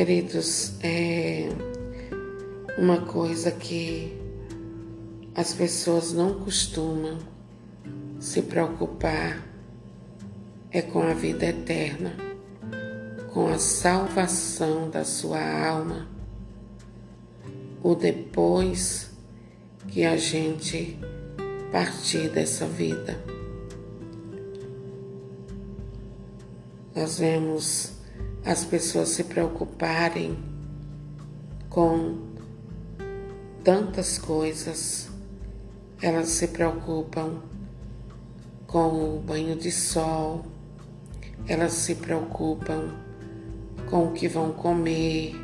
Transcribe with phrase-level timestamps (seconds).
[0.00, 1.46] Queridos, é
[2.78, 4.18] uma coisa que
[5.34, 7.18] as pessoas não costumam
[8.18, 9.46] se preocupar
[10.70, 12.16] é com a vida eterna,
[13.34, 16.08] com a salvação da sua alma,
[17.82, 19.10] o depois
[19.86, 20.98] que a gente
[21.70, 23.22] partir dessa vida.
[26.96, 27.99] Nós vemos
[28.44, 30.38] as pessoas se preocuparem
[31.68, 32.18] com
[33.62, 35.10] tantas coisas,
[36.00, 37.42] elas se preocupam
[38.66, 40.44] com o banho de sol,
[41.46, 42.94] elas se preocupam
[43.88, 45.34] com o que vão comer,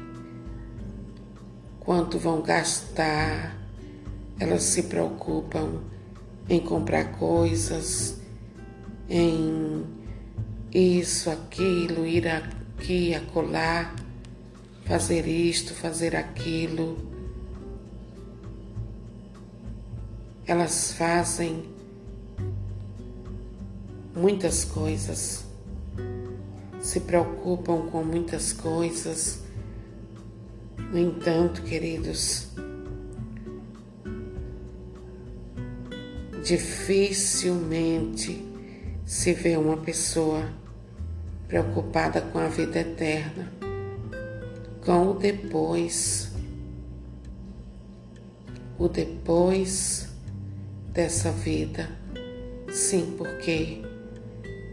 [1.80, 3.56] quanto vão gastar,
[4.40, 5.82] elas se preocupam
[6.48, 8.20] em comprar coisas,
[9.08, 9.84] em
[10.72, 12.26] isso, aquilo, ir
[12.76, 13.94] aqui, acolá,
[14.84, 16.98] fazer isto, fazer aquilo.
[20.46, 21.64] Elas fazem
[24.14, 25.44] muitas coisas,
[26.80, 29.42] se preocupam com muitas coisas.
[30.78, 32.48] No entanto, queridos,
[36.44, 38.46] dificilmente
[39.04, 40.48] se vê uma pessoa
[41.48, 43.52] preocupada com a vida eterna,
[44.84, 46.32] com o depois,
[48.78, 50.08] o depois
[50.92, 51.88] dessa vida.
[52.70, 53.82] Sim, porque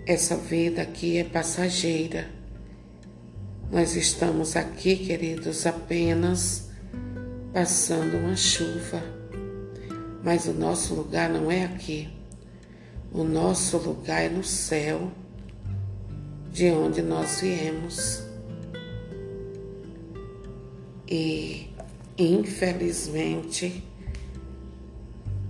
[0.08, 2.28] essa vida aqui é passageira.
[3.72, 6.70] Nós estamos aqui, queridos, apenas
[7.54, 9.02] passando uma chuva.
[10.24, 12.10] Mas o nosso lugar não é aqui.
[13.12, 15.12] O nosso lugar é no céu,
[16.54, 18.22] de onde nós viemos.
[21.08, 21.68] E,
[22.16, 23.84] infelizmente,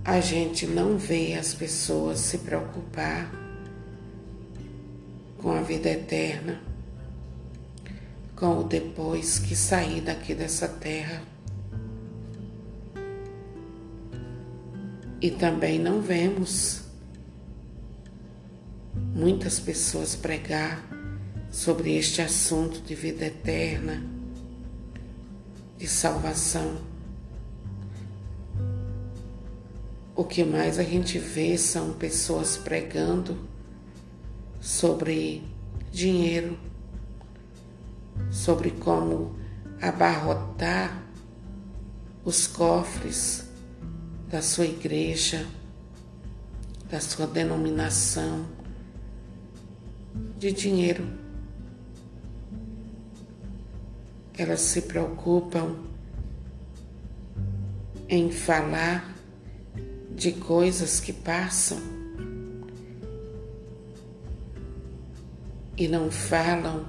[0.02, 3.30] a gente não vê as pessoas se preocupar
[5.36, 6.58] com a vida eterna,
[8.34, 11.22] com o depois que sair daqui dessa terra.
[15.20, 16.82] E também não vemos
[19.14, 20.93] muitas pessoas pregar
[21.54, 24.04] sobre este assunto de vida eterna,
[25.78, 26.78] de salvação.
[30.16, 33.38] O que mais a gente vê são pessoas pregando
[34.60, 35.44] sobre
[35.92, 36.58] dinheiro,
[38.32, 39.36] sobre como
[39.80, 41.04] abarrotar
[42.24, 43.48] os cofres
[44.28, 45.46] da sua igreja,
[46.90, 48.44] da sua denominação
[50.36, 51.23] de dinheiro.
[54.36, 55.76] Elas se preocupam
[58.08, 59.14] em falar
[60.14, 61.78] de coisas que passam
[65.76, 66.86] e não falam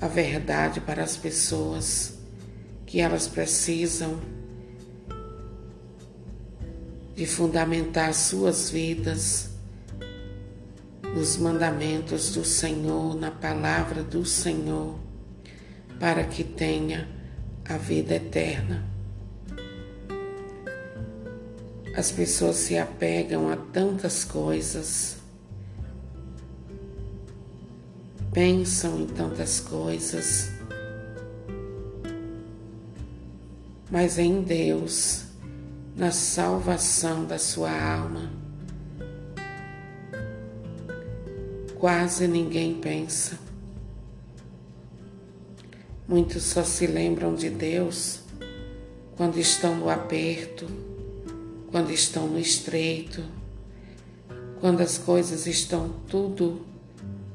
[0.00, 2.18] a verdade para as pessoas
[2.86, 4.20] que elas precisam
[7.14, 9.50] de fundamentar suas vidas
[11.14, 14.98] nos mandamentos do Senhor, na palavra do Senhor,
[15.98, 17.08] para que tenha
[17.68, 18.84] a vida eterna.
[21.96, 25.18] As pessoas se apegam a tantas coisas
[28.38, 30.50] pensam em tantas coisas,
[33.90, 35.24] mas em Deus,
[35.96, 38.30] na salvação da sua alma.
[41.80, 43.47] Quase ninguém pensa.
[46.08, 48.20] Muitos só se lembram de Deus
[49.14, 50.64] quando estão no aperto,
[51.70, 53.22] quando estão no estreito,
[54.58, 56.64] quando as coisas estão tudo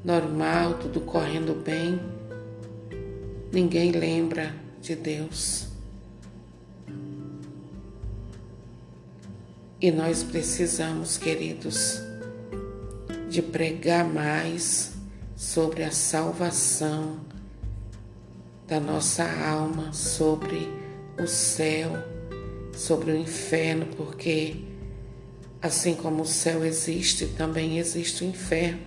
[0.04, 2.02] normal, tudo correndo bem,
[3.52, 5.68] ninguém lembra de Deus.
[9.80, 12.02] E nós precisamos, queridos,
[13.30, 14.94] de pregar mais
[15.36, 17.33] sobre a salvação
[18.68, 20.70] da nossa alma, sobre
[21.22, 21.92] o céu,
[22.74, 24.64] sobre o inferno, porque
[25.62, 28.82] assim como o céu existe, também existe o inferno.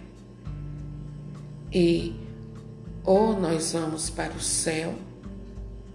[1.72, 2.14] E
[3.04, 4.94] ou nós vamos para o céu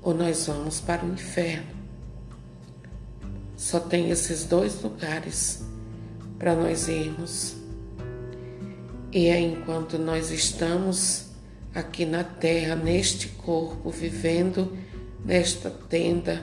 [0.02, 1.82] ou nós vamos para o inferno.
[3.56, 5.64] Só tem esses dois lugares
[6.40, 7.56] para nós irmos.
[9.12, 11.31] E é enquanto nós estamos
[11.74, 14.78] aqui na terra, neste corpo, vivendo
[15.24, 16.42] nesta tenda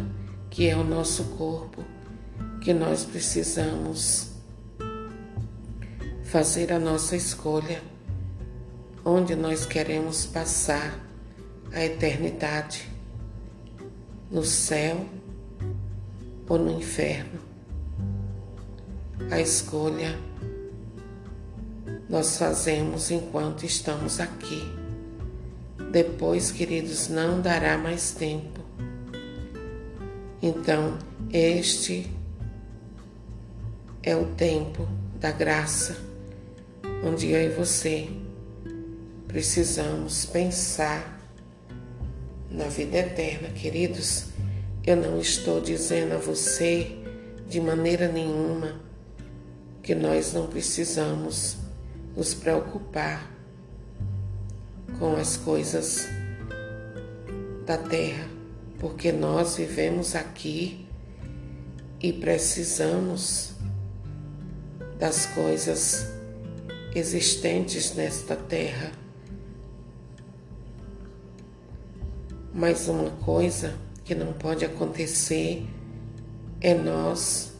[0.51, 1.85] que é o nosso corpo,
[2.61, 4.31] que nós precisamos
[6.25, 7.83] fazer a nossa escolha,
[9.05, 10.99] onde nós queremos passar
[11.73, 12.89] a eternidade,
[14.31, 15.07] no céu
[16.49, 17.41] ou no inferno.
[19.31, 20.19] A escolha
[22.09, 24.78] nós fazemos enquanto estamos aqui.
[25.91, 28.61] Depois, queridos, não dará mais tempo.
[30.43, 30.99] Então,
[31.33, 32.11] este
[34.03, 34.87] é o tempo
[35.19, 35.97] da graça,
[37.03, 38.09] onde eu e você
[39.27, 41.19] precisamos pensar
[42.51, 44.27] na vida eterna, queridos.
[44.87, 46.99] Eu não estou dizendo a você
[47.49, 48.81] de maneira nenhuma
[49.83, 51.57] que nós não precisamos
[52.15, 53.38] nos preocupar
[54.99, 56.09] com as coisas
[57.65, 58.29] da terra,
[58.79, 60.87] porque nós vivemos aqui
[62.01, 63.53] e precisamos
[64.99, 66.07] das coisas
[66.95, 68.91] existentes nesta terra.
[72.53, 73.75] Mas uma coisa
[74.05, 75.67] que não pode acontecer
[76.61, 77.53] é nós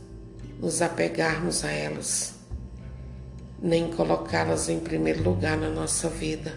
[0.61, 2.39] nos apegarmos a elas
[3.61, 6.55] nem colocá-las em primeiro lugar na nossa vida,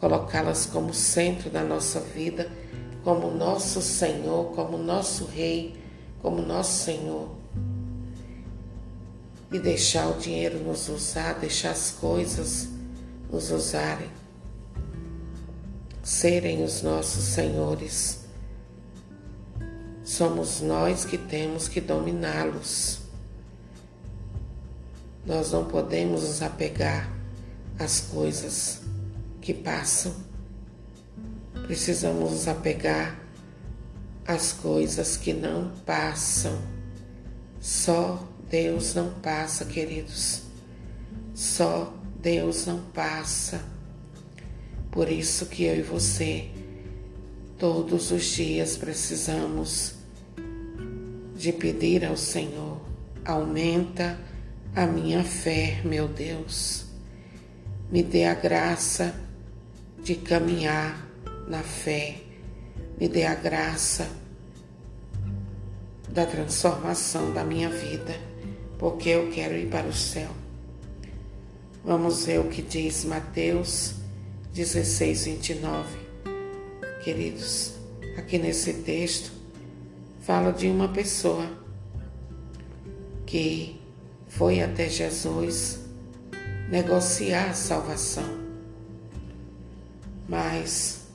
[0.00, 2.50] colocá-las como centro da nossa vida,
[3.02, 5.76] como nosso Senhor, como nosso Rei,
[6.20, 7.28] como nosso Senhor.
[9.52, 12.68] E deixar o dinheiro nos usar, deixar as coisas
[13.30, 14.10] nos usarem,
[16.02, 18.24] serem os nossos senhores.
[20.02, 23.00] Somos nós que temos que dominá-los.
[25.26, 27.10] Nós não podemos nos apegar
[27.78, 28.83] às coisas
[29.44, 30.14] que passam.
[31.66, 33.20] Precisamos nos apegar
[34.26, 36.58] às coisas que não passam.
[37.60, 40.44] Só Deus não passa, queridos.
[41.34, 43.60] Só Deus não passa.
[44.90, 46.48] Por isso que eu e você
[47.58, 49.94] todos os dias precisamos
[51.36, 52.80] de pedir ao Senhor,
[53.24, 54.18] aumenta
[54.74, 56.86] a minha fé, meu Deus.
[57.90, 59.23] Me dê a graça
[60.04, 61.08] de caminhar
[61.48, 62.18] na fé.
[63.00, 64.06] Me dê a graça
[66.10, 68.14] da transformação da minha vida,
[68.78, 70.28] porque eu quero ir para o céu.
[71.82, 73.94] Vamos ver o que diz Mateus
[74.52, 75.98] 16, 29.
[77.02, 77.72] Queridos,
[78.18, 79.32] aqui nesse texto
[80.20, 81.50] fala de uma pessoa
[83.26, 83.80] que
[84.28, 85.80] foi até Jesus
[86.70, 88.43] negociar a salvação.
[90.34, 91.06] Mas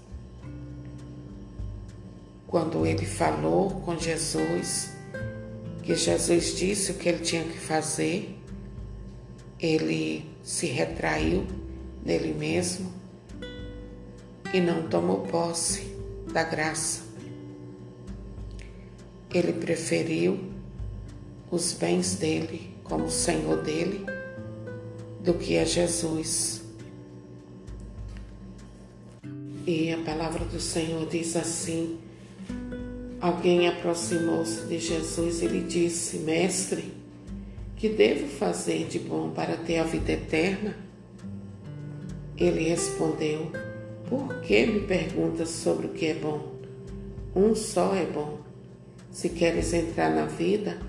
[2.48, 4.94] quando ele falou com Jesus,
[5.84, 8.40] que Jesus disse o que ele tinha que fazer,
[9.60, 11.46] ele se retraiu
[12.02, 12.94] nele mesmo
[14.54, 15.94] e não tomou posse
[16.32, 17.02] da graça.
[19.34, 20.40] Ele preferiu
[21.52, 24.06] os bens dele como Senhor dele
[25.20, 26.59] do que a Jesus.
[29.70, 32.00] E a palavra do Senhor diz assim:
[33.22, 36.92] Alguém aproximou-se de Jesus e lhe disse: Mestre,
[37.76, 40.76] que devo fazer de bom para ter a vida eterna?
[42.36, 43.52] Ele respondeu:
[44.10, 46.56] Por que me perguntas sobre o que é bom?
[47.36, 48.40] Um só é bom.
[49.12, 50.80] Se queres entrar na vida,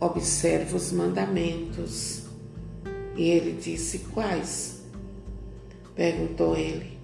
[0.00, 2.22] observa os mandamentos.
[3.14, 4.80] E ele disse: Quais?
[5.94, 6.95] Perguntou ele.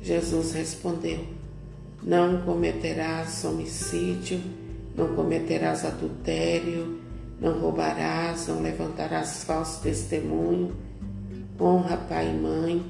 [0.00, 1.24] Jesus respondeu:
[2.02, 4.40] Não cometerás homicídio,
[4.96, 6.98] não cometerás adultério,
[7.40, 10.74] não roubarás, não levantarás falso testemunho,
[11.58, 12.84] honra pai e mãe,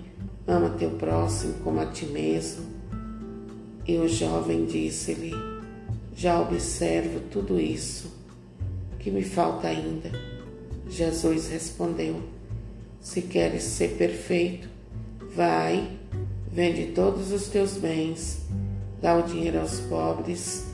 [0.47, 2.67] ama teu próximo como a ti mesmo.
[3.87, 5.33] E o jovem disse-lhe:
[6.15, 8.13] Já observo tudo isso
[9.01, 10.11] que me falta ainda?
[10.89, 12.23] Jesus respondeu:
[13.01, 14.69] Se queres ser perfeito,
[15.35, 16.00] vai,
[16.53, 18.47] vende todos os teus bens,
[19.01, 20.67] dá o dinheiro aos pobres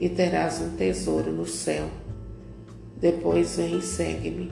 [0.00, 1.88] e terás um tesouro no céu.
[3.00, 4.50] Depois vem e segue-me.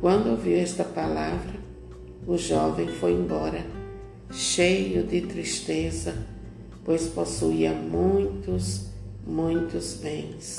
[0.00, 1.60] Quando ouviu esta palavra,
[2.26, 3.64] o jovem foi embora,
[4.30, 6.14] cheio de tristeza,
[6.84, 8.90] pois possuía muitos,
[9.26, 10.58] muitos bens.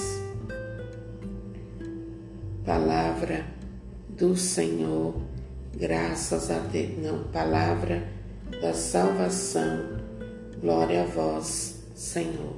[2.66, 3.46] Palavra
[4.10, 5.16] do Senhor,
[5.76, 6.98] graças a Deus.
[6.98, 8.13] Não, palavra
[8.62, 9.98] da salvação.
[10.60, 12.56] Glória a vós, Senhor.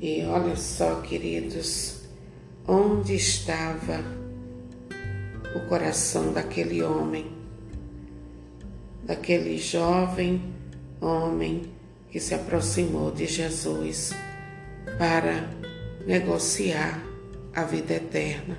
[0.00, 2.00] E olha só, queridos,
[2.66, 4.00] onde estava
[5.54, 7.30] o coração daquele homem,
[9.04, 10.42] daquele jovem
[11.00, 11.72] homem
[12.10, 14.12] que se aproximou de Jesus
[14.98, 15.48] para
[16.06, 17.02] negociar
[17.54, 18.58] a vida eterna.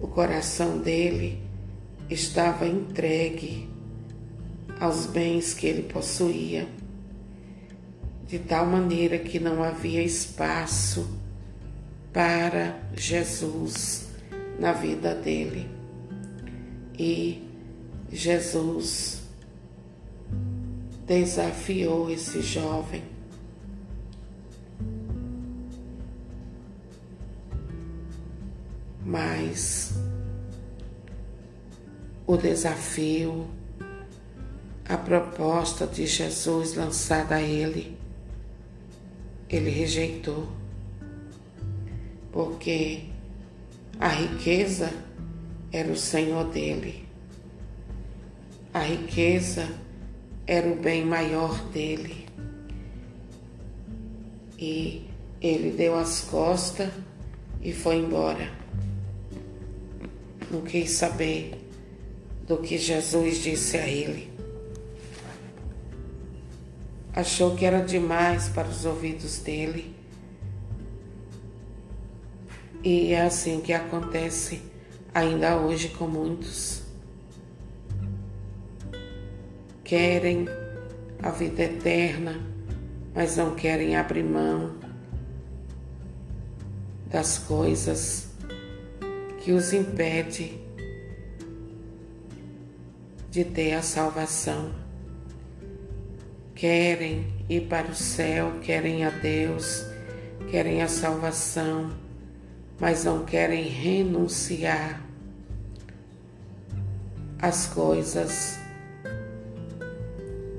[0.00, 1.42] O coração dele
[2.10, 3.68] estava entregue
[4.80, 6.66] aos bens que ele possuía,
[8.26, 11.18] de tal maneira que não havia espaço
[12.12, 14.08] para Jesus
[14.58, 15.68] na vida dele.
[16.98, 17.42] E
[18.10, 19.22] Jesus
[21.06, 23.02] desafiou esse jovem.
[29.04, 29.94] Mas
[32.30, 33.44] o desafio,
[34.88, 37.98] a proposta de Jesus lançada a ele,
[39.48, 40.46] ele rejeitou,
[42.30, 43.06] porque
[43.98, 44.92] a riqueza
[45.72, 47.04] era o Senhor dele,
[48.72, 49.68] a riqueza
[50.46, 52.28] era o bem maior dele.
[54.56, 55.04] E
[55.40, 56.92] ele deu as costas
[57.60, 58.48] e foi embora.
[60.48, 61.59] Não quis saber
[62.50, 64.28] do que Jesus disse a ele.
[67.14, 69.94] Achou que era demais para os ouvidos dele.
[72.82, 74.60] E é assim que acontece
[75.14, 76.82] ainda hoje com muitos.
[79.84, 80.48] Querem
[81.22, 82.44] a vida eterna,
[83.14, 84.74] mas não querem abrir mão
[87.06, 88.26] das coisas
[89.38, 90.59] que os impede
[93.30, 94.72] de ter a salvação.
[96.54, 99.86] Querem ir para o céu, querem a Deus,
[100.50, 101.90] querem a salvação,
[102.78, 105.00] mas não querem renunciar
[107.38, 108.58] às coisas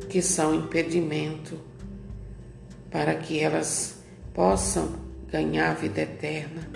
[0.09, 1.59] que são impedimento
[2.89, 4.01] para que elas
[4.33, 4.95] possam
[5.27, 6.69] ganhar a vida eterna.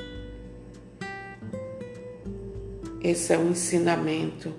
[3.02, 4.54] Esse é o ensinamento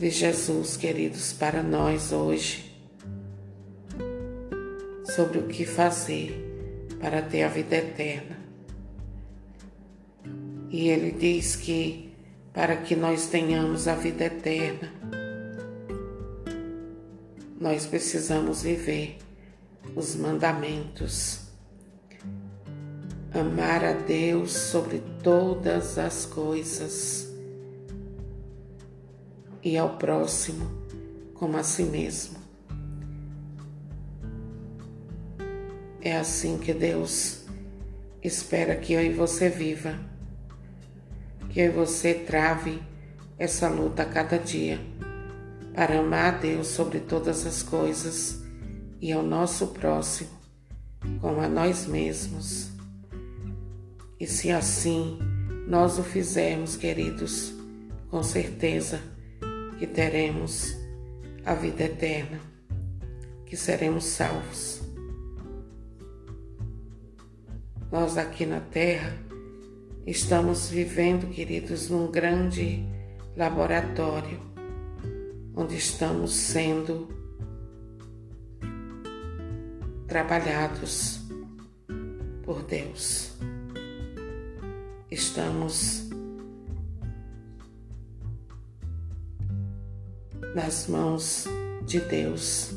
[0.00, 2.74] de Jesus, queridos, para nós hoje,
[5.14, 6.42] sobre o que fazer
[6.98, 8.38] para ter a vida eterna.
[10.70, 12.14] E ele diz que
[12.50, 14.90] para que nós tenhamos a vida eterna,
[17.60, 19.18] nós precisamos viver
[19.94, 21.40] os mandamentos.
[23.34, 27.29] Amar a Deus sobre todas as coisas
[29.62, 30.70] e ao próximo
[31.34, 32.38] como a si mesmo.
[36.00, 37.44] É assim que Deus
[38.22, 39.98] espera que eu e você viva,
[41.50, 42.80] que eu e você trave
[43.38, 44.80] essa luta a cada dia
[45.74, 48.42] para amar a Deus sobre todas as coisas
[49.00, 50.40] e ao nosso próximo
[51.20, 52.70] como a nós mesmos.
[54.18, 55.18] E se assim
[55.66, 57.54] nós o fizermos, queridos,
[58.10, 59.00] com certeza
[59.80, 60.76] que teremos
[61.42, 62.38] a vida eterna,
[63.46, 64.82] que seremos salvos.
[67.90, 69.16] Nós aqui na Terra
[70.06, 72.84] estamos vivendo, queridos, num grande
[73.34, 74.38] laboratório
[75.56, 77.08] onde estamos sendo
[80.06, 81.22] trabalhados
[82.44, 83.32] por Deus.
[85.10, 86.09] Estamos
[90.54, 91.46] nas mãos
[91.86, 92.72] de Deus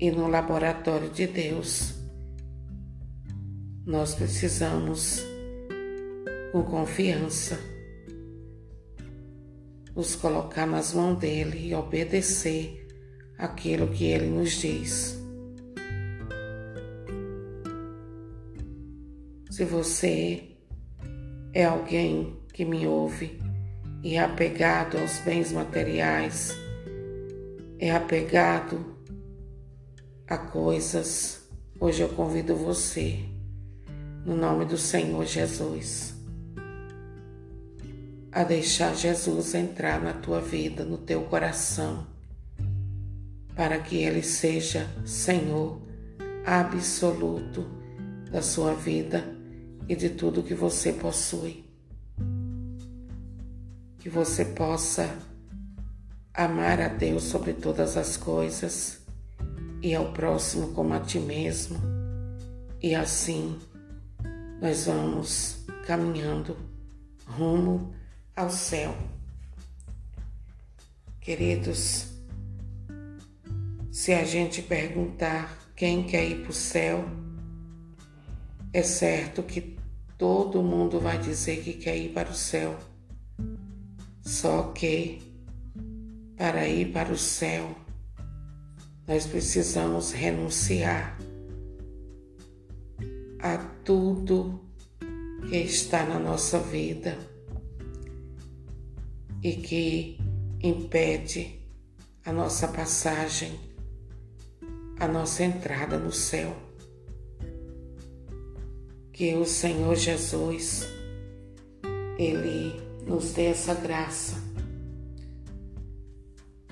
[0.00, 1.94] e no laboratório de Deus.
[3.84, 5.22] Nós precisamos,
[6.52, 7.58] com confiança,
[9.94, 12.86] nos colocar nas mãos dele e obedecer
[13.36, 15.18] aquilo que ele nos diz.
[19.50, 20.56] Se você
[21.52, 23.47] é alguém que me ouve
[24.02, 26.56] e apegado aos bens materiais,
[27.78, 28.96] é apegado
[30.26, 31.48] a coisas,
[31.80, 33.18] hoje eu convido você,
[34.24, 36.14] no nome do Senhor Jesus,
[38.30, 42.06] a deixar Jesus entrar na tua vida, no teu coração,
[43.56, 45.82] para que Ele seja Senhor
[46.44, 47.66] absoluto
[48.30, 49.24] da sua vida
[49.88, 51.67] e de tudo que você possui
[54.08, 55.18] que você possa
[56.32, 59.00] amar a Deus sobre todas as coisas
[59.82, 61.78] e ao próximo como a ti mesmo,
[62.82, 63.58] e assim
[64.62, 66.56] nós vamos caminhando
[67.26, 67.92] rumo
[68.34, 68.96] ao céu.
[71.20, 72.06] Queridos,
[73.92, 77.04] se a gente perguntar quem quer ir para o céu,
[78.72, 79.76] é certo que
[80.16, 82.87] todo mundo vai dizer que quer ir para o céu.
[84.28, 85.22] Só que
[86.36, 87.74] para ir para o céu,
[89.06, 91.18] nós precisamos renunciar
[93.40, 94.60] a tudo
[95.48, 97.16] que está na nossa vida
[99.42, 100.18] e que
[100.62, 101.62] impede
[102.26, 103.58] a nossa passagem,
[105.00, 106.54] a nossa entrada no céu.
[109.10, 110.86] Que o Senhor Jesus,
[112.18, 114.36] Ele nos dê essa graça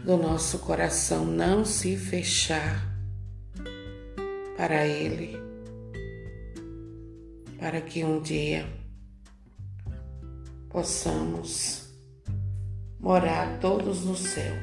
[0.04, 2.94] do nosso coração não se fechar
[4.54, 5.36] para Ele,
[7.58, 8.68] para que um dia
[10.68, 11.90] possamos
[13.00, 14.54] morar todos no céu.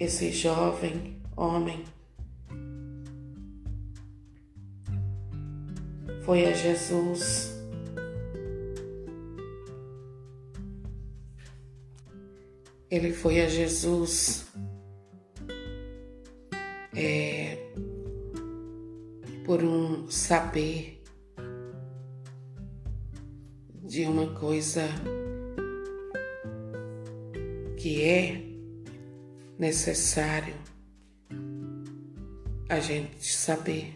[0.00, 1.84] Esse jovem homem
[6.24, 7.55] foi a Jesus.
[12.90, 14.46] Ele foi a Jesus
[16.94, 17.58] é,
[19.44, 21.02] por um saber
[23.82, 24.82] de uma coisa
[27.76, 28.42] que é
[29.58, 30.54] necessário
[32.68, 33.94] a gente saber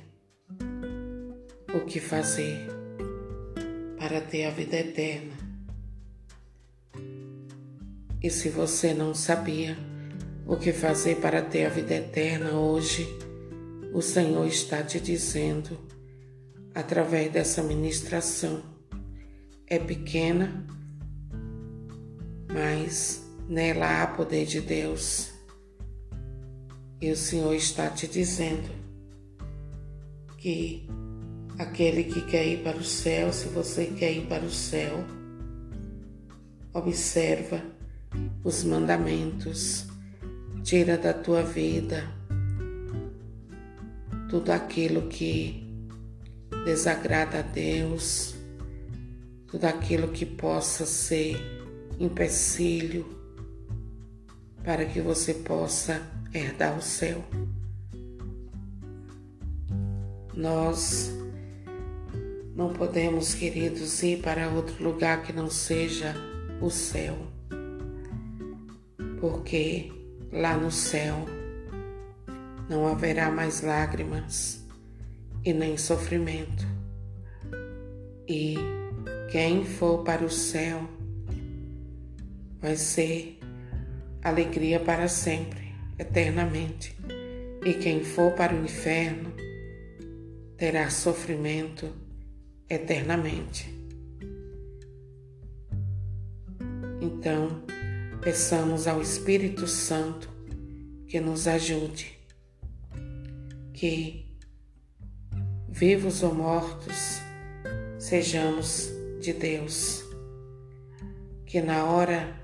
[1.75, 2.68] o que fazer
[3.99, 5.39] para ter a vida eterna.
[8.22, 9.76] E se você não sabia
[10.46, 13.09] o que fazer para ter a vida eterna hoje,
[13.94, 15.78] o Senhor está te dizendo
[16.74, 18.62] através dessa ministração.
[19.66, 20.66] É pequena,
[22.52, 25.33] mas Nela há poder de Deus.
[27.00, 28.68] E o Senhor está te dizendo
[30.38, 30.87] que
[31.59, 35.04] aquele que quer ir para o céu, se você quer ir para o céu,
[36.72, 37.61] observa
[38.42, 39.87] os mandamentos,
[40.62, 42.20] tira da tua vida
[44.31, 45.68] tudo aquilo que
[46.64, 48.37] desagrada a Deus,
[49.49, 51.37] tudo aquilo que possa ser
[51.99, 53.05] empecilho
[54.62, 56.01] para que você possa
[56.33, 57.25] herdar o céu.
[60.33, 61.11] Nós
[62.55, 66.14] não podemos, queridos, ir para outro lugar que não seja
[66.61, 67.18] o céu,
[69.20, 69.92] porque
[70.33, 71.26] lá no céu
[72.68, 74.64] não haverá mais lágrimas
[75.44, 76.66] e nem sofrimento.
[78.26, 78.56] E
[79.30, 80.88] quem for para o céu
[82.61, 83.38] vai ser
[84.22, 86.96] alegria para sempre, eternamente.
[87.64, 89.33] E quem for para o inferno
[90.56, 91.92] terá sofrimento
[92.68, 93.68] eternamente.
[97.00, 97.62] Então,
[98.20, 100.28] peçamos ao Espírito Santo
[101.06, 102.18] que nos ajude,
[103.72, 104.26] que,
[105.68, 107.20] vivos ou mortos,
[107.98, 110.04] sejamos de Deus,
[111.46, 112.37] que na hora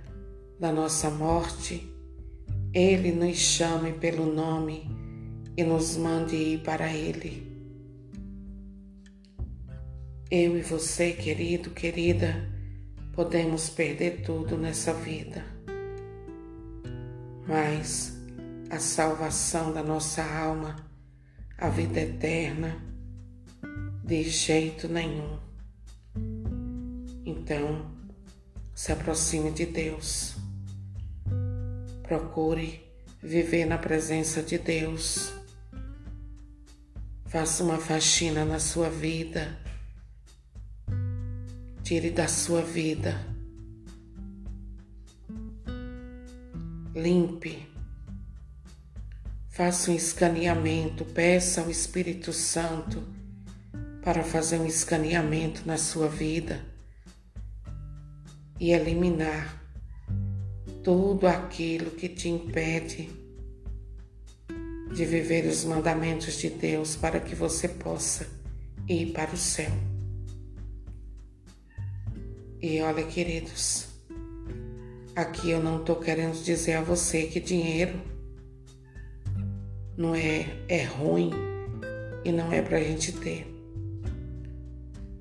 [0.59, 1.87] da nossa morte,
[2.73, 4.91] Ele nos chame pelo nome
[5.57, 7.47] e nos mande ir para Ele.
[10.31, 12.35] Eu e você, querido, querida,
[13.13, 15.56] podemos perder tudo nessa vida,
[17.47, 18.17] mas
[18.71, 20.77] a salvação da nossa alma,
[21.57, 22.77] a vida eterna,
[24.05, 25.39] de jeito nenhum.
[27.25, 27.91] Então,
[28.75, 30.37] se aproxime de Deus
[32.07, 32.81] Procure
[33.21, 35.33] viver na presença de Deus.
[37.25, 39.59] Faça uma faxina na sua vida.
[41.83, 43.36] Tire da sua vida.
[46.97, 47.69] Limpe.
[49.51, 51.05] Faça um escaneamento.
[51.05, 53.07] Peça ao Espírito Santo
[54.03, 56.65] para fazer um escaneamento na sua vida
[58.59, 59.63] e eliminar
[60.83, 63.11] tudo aquilo que te impede
[64.95, 68.27] de viver os mandamentos de Deus para que você possa
[68.89, 69.73] ir para o céu.
[72.63, 73.96] E olha, queridos,
[75.17, 77.99] Aqui eu não estou querendo dizer a você que dinheiro
[79.97, 81.31] não é, é ruim
[82.23, 83.47] e não é para a gente ter.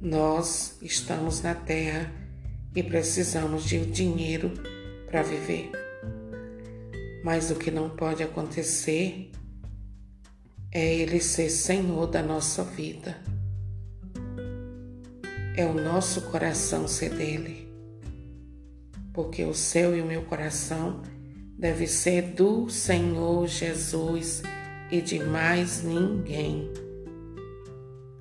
[0.01, 2.11] Nós estamos na Terra
[2.75, 4.51] e precisamos de dinheiro
[5.07, 5.71] para viver.
[7.23, 9.31] Mas o que não pode acontecer
[10.73, 13.15] é Ele ser Senhor da nossa vida.
[15.55, 17.64] É o nosso coração ser dele
[19.15, 21.01] porque o seu e o meu coração
[21.57, 24.43] deve ser do Senhor Jesus
[24.91, 26.69] e de mais ninguém.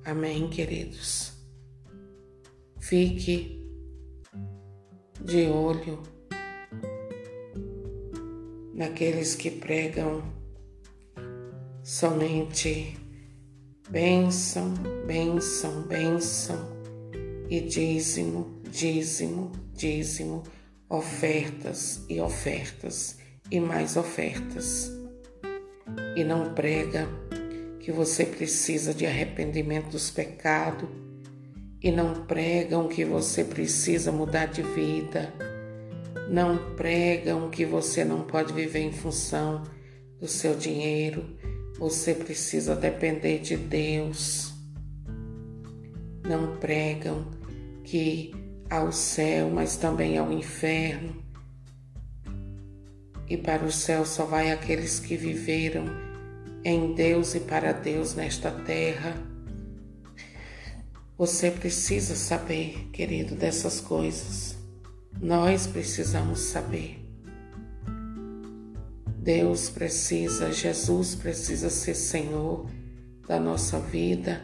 [0.05, 1.33] Amém, queridos.
[2.79, 3.61] Fique
[5.21, 6.01] de olho
[8.73, 10.23] naqueles que pregam
[11.83, 12.95] somente
[13.89, 14.73] bênção,
[15.05, 16.69] bênção, bênção
[17.49, 20.43] e dízimo, dízimo, dízimo
[20.89, 23.17] ofertas e ofertas
[23.51, 24.91] e mais ofertas.
[26.15, 27.07] E não prega
[27.79, 30.89] que você precisa de arrependimento dos pecados,
[31.81, 35.31] e não pregam que você precisa mudar de vida,
[36.27, 39.61] não pregam que você não pode viver em função
[40.19, 41.23] do seu dinheiro,
[41.77, 44.53] você precisa depender de Deus.
[46.27, 47.27] Não pregam
[47.83, 48.33] que
[48.77, 51.15] ao céu, mas também ao inferno.
[53.27, 55.85] E para o céu só vai aqueles que viveram
[56.63, 59.15] em Deus e para Deus nesta terra.
[61.17, 64.57] Você precisa saber, querido, dessas coisas.
[65.21, 66.99] Nós precisamos saber.
[69.17, 72.69] Deus precisa, Jesus precisa ser Senhor
[73.27, 74.43] da nossa vida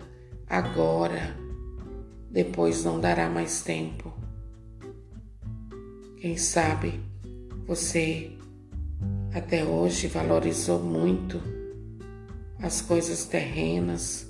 [0.49, 1.40] agora
[2.31, 4.13] depois não dará mais tempo.
[6.17, 6.99] Quem sabe
[7.67, 8.31] você
[9.33, 11.41] até hoje valorizou muito
[12.59, 14.27] as coisas terrenas,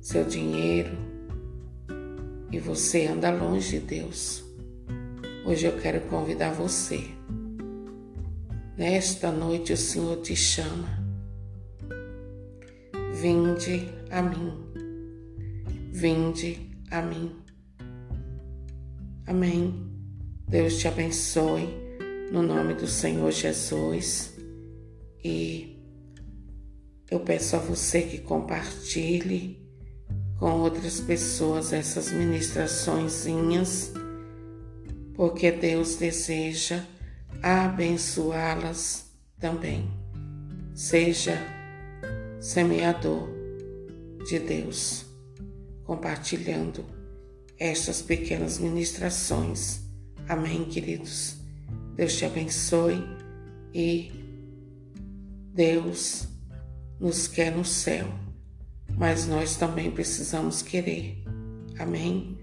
[0.00, 0.96] seu dinheiro,
[2.50, 4.42] e você anda longe de Deus.
[5.46, 7.04] Hoje eu quero convidar você.
[8.76, 10.88] Nesta noite o Senhor te chama.
[13.12, 14.52] Vinde a mim.
[15.92, 17.36] Vinde a mim.
[19.26, 19.86] Amém.
[20.48, 21.68] Deus te abençoe
[22.32, 24.34] no nome do Senhor Jesus
[25.22, 25.76] e
[27.10, 29.66] eu peço a você que compartilhe
[30.38, 33.92] com outras pessoas essas ministraçõezinhas,
[35.14, 36.84] porque Deus deseja
[37.42, 39.90] abençoá-las também.
[40.74, 41.38] Seja
[42.40, 43.28] semeador
[44.28, 45.07] de Deus
[45.88, 46.84] compartilhando
[47.58, 49.80] estas pequenas ministrações.
[50.28, 51.38] Amém, queridos?
[51.96, 53.02] Deus te abençoe
[53.72, 54.12] e
[55.54, 56.28] Deus
[57.00, 58.06] nos quer no céu,
[58.98, 61.24] mas nós também precisamos querer.
[61.78, 62.37] Amém?